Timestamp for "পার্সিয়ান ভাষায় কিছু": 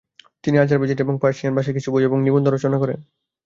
1.21-1.89